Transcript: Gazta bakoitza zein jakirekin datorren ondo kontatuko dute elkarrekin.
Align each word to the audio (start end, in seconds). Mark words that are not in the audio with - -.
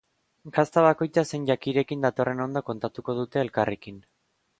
Gazta 0.53 0.83
bakoitza 0.85 1.23
zein 1.31 1.45
jakirekin 1.49 2.05
datorren 2.07 2.41
ondo 2.47 2.63
kontatuko 2.71 3.15
dute 3.19 3.41
elkarrekin. 3.43 4.01